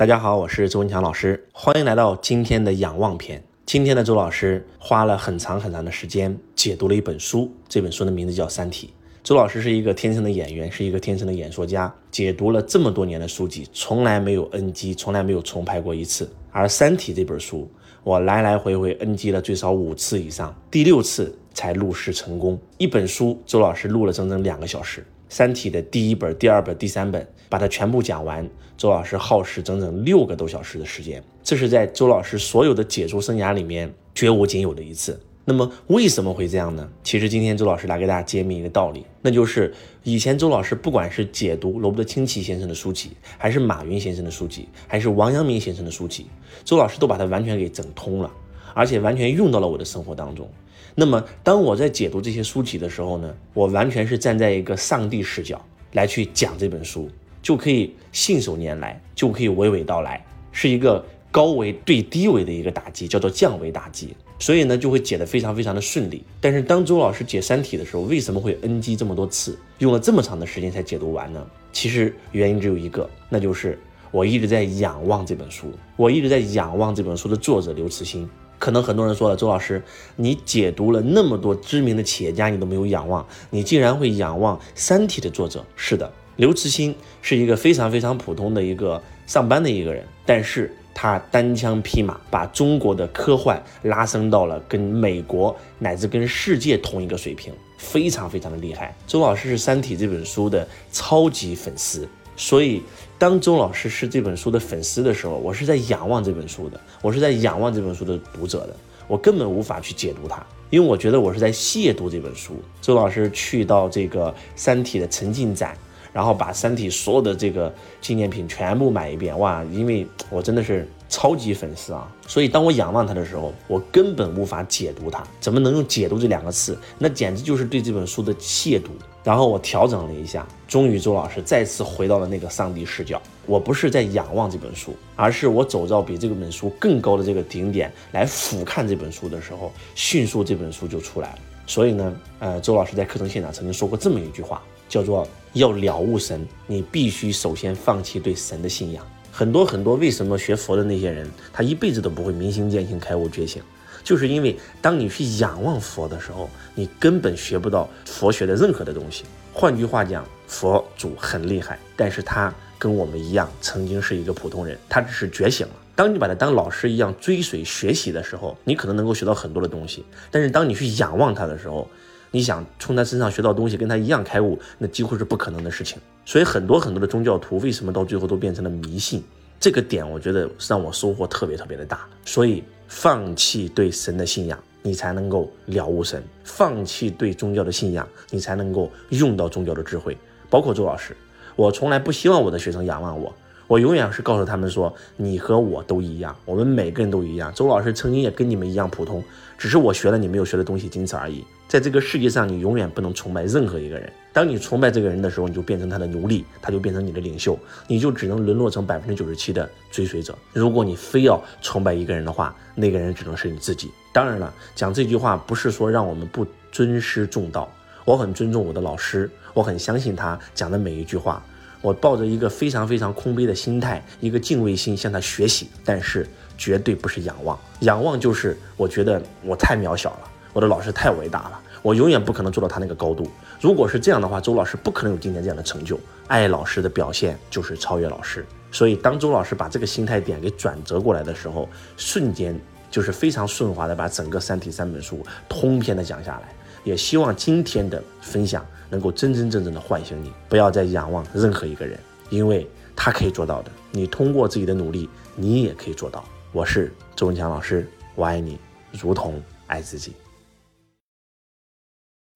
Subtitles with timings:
[0.00, 3.44] 大家好，我是周文强老师，欢迎来到今天的仰望篇。
[3.66, 8.86] 今天的周老师花了很长很长的时间解读了一本书，这本书的名字叫《三体》。
[9.22, 16.26] 周老师是一个天生的演员，是一个天生的演说家，解读了这么多年的书籍，从来没有 NG，从来没有重拍过一次。
[16.50, 17.70] 而《三体》这本书，
[18.02, 22.58] 我来来回回 NG 了最少五次以上，第六次才录制成功。
[22.78, 25.02] 一本书，周老师录了整整两个小时。
[25.30, 35.18] 《三体》的第一本、第二本、第三本，把它全部讲完，周老师耗时整整六个多小时的时间，这是在周老师所有的解说生涯里面绝无仅有的一次。
[35.46, 36.88] 那么为什么会这样呢？
[37.02, 39.72] 其实今天周老师来给大家揭秘一个道理，那就是
[40.02, 46.26] 以前周老师不管是解读罗伯特清崎先生的书籍，还是马云先生的书籍，还是王阳明先生的书籍，
[46.64, 48.30] 周老师都把它完全给整通了，
[48.74, 50.48] 而且完全用到了我的生活当中。
[50.94, 57.08] 那么，当我在解读这些书籍的时候呢，我完全是站在一个上帝视角来去讲这本书，
[57.40, 64.14] 就可以信手拈来，就可以娓娓道来，是一个高维对低维的一个打击，叫做降维打击。
[64.40, 66.24] 所以呢，就会解得非常非常的顺利。
[66.40, 71.46] 但是当周老师解《三体》的时候，为什么会 NG 这么多次，用了这么长的时间才解读完呢？
[71.72, 73.78] 其实原因只有一个，那就是
[74.10, 78.28] 我一直在仰望这本书，我一直在仰望这本书的作者刘慈欣。
[78.60, 79.82] 可能很多人说了，周老师，
[80.16, 85.64] 你解读了那么多知名的企业家，你都没有仰望，你竟然会仰望《三体》的作者？
[85.74, 98.94] 是的，刘慈欣是一个非常非常普通的一个上班的一个人，但是他单枪匹马把中国的科幻拉升到了跟美国乃至跟世界同一个水平，非常非常的厉害。
[99.06, 102.06] 周老师是《三体》这本书的超级粉丝。
[102.40, 102.82] 所以，
[103.18, 108.74] 当周老师是这本书的粉丝的时候，我是在仰望这本书的，我是在仰望这本书的读者的，
[109.06, 112.56] 我根本无法去解读它，因为我觉得我是在亵渎这本书。
[112.80, 115.76] 周老师去到这个《三体》的沉浸展，
[116.14, 119.62] 然后把《三体》所有的这个纪念品全部买一遍，哇！
[119.64, 120.88] 因为我真的是。
[121.12, 122.08] 超级粉丝啊！
[122.28, 125.24] 所以当我仰望他的时候，我根本无法解读它。
[125.40, 126.78] 怎么能用解读这两个字？
[126.98, 128.90] 那简直就是对这本书的亵渎。
[129.22, 133.20] 然后我调整了一下，终于周老师再次回到了那个上帝视角。
[133.46, 141.38] 我不是在仰望这本书，而是我走到比这本书更高的这个顶点来俯瞰这本书的时候，迅速这本书就出来了。
[141.66, 149.04] 所以呢，呃，周老师在课程现场曾经说过这么一句话，叫做要了悟神，你必须首先放弃对神的信仰。
[149.32, 153.62] 很多很多，为什么学佛的那些人，他一辈子都不会明心见性、开悟觉醒，
[154.02, 159.24] 就是因为当你去仰望佛的时候，你根本学不到佛学的任何的东西。
[159.52, 165.72] 换句话讲，佛祖很厉害，但是他跟我们一样，曾经是一个普通人，他只是觉醒了。
[165.94, 170.04] 当你把他当老师一样追随学习的时候，你可能能够学到很多的东西。
[170.30, 171.86] 但是当你去仰望他的时候，
[172.30, 175.98] 你想从他身上学到东西，跟他一样开悟，那几乎是不可能的事情。
[176.24, 179.22] 所以很多很多的宗教徒为什么到最后都变成了迷信？
[179.58, 182.06] 这个点我觉得让我收获特别特别的大。
[182.24, 190.18] 所以放弃对神的信仰，你才能够了悟神；放弃对宗教的信仰，你才能够用到宗教的智慧。
[190.50, 191.16] 包括周老师，
[191.54, 193.32] 我从来不希望我的学生仰望我。
[193.70, 197.54] 我永远是告诉他们说，你和我都一样，我们每个人都一样。
[197.54, 199.22] 周老师曾经也跟你们一样普通，
[199.56, 201.44] 只是我学了你没有学的东西，仅此而已。
[201.68, 204.12] 在这个世界上，你永远不能崇拜任何一个人。
[204.32, 210.36] 当你崇拜这个人的时候，你就变成他的奴隶，他就变成你的领袖，你就只能沦落成百分之九十七的追随者。
[210.52, 213.88] 如果你非要崇拜一个人的话，那个人只能是你自己。
[214.12, 217.72] 当然了，讲这句话不是说让我们不尊师重道，
[218.04, 221.40] 我很尊重我的老师，我很相信他讲的每一句话。
[221.82, 226.26] 我抱着一个非常非常空杯的心态，一个敬畏心向他学习，但是
[226.58, 227.58] 绝对不是仰望。
[227.80, 233.26] 仰望就是我觉得我太渺小了，我的老师太伟大了，我永远不可能做到他那个高度。
[233.60, 235.98] 如果是这样的话，周老师不可能有今天这样的成就。
[236.26, 238.44] 爱老师的表现就是超越老师。
[238.70, 242.58] 所以当周老师把这个心态点给转折过来的时候，瞬间
[242.90, 246.54] 就是非常顺滑的把整个《三体》三本书通篇的讲下来。
[246.84, 251.98] 也希望今天的分享能够真真正正的唤醒你，不要再仰望任何一个人，
[252.30, 256.24] 因为他可以做到的，你通过自己的努力，你也可以做到。
[256.52, 258.58] 我是周文强老师，我爱你，
[258.92, 260.12] 如同爱自己。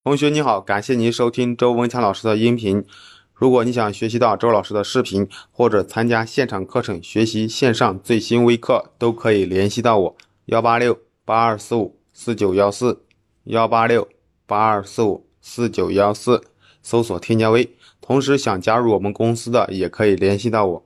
[0.04, 2.84] 同学你好，感谢您收听周文强老师的音频。
[3.32, 13.02] 如果你想学习到周老师的视频，或者参加现场课程学习线上最新微课，都可以联系到我：幺八六八二四五四九幺四，
[13.44, 14.06] 幺八六。
[14.54, 16.40] 八二四五四九幺四，
[16.80, 17.68] 搜索添加微。
[18.00, 20.83] 同时想加入我们公司的，也可以联系到我。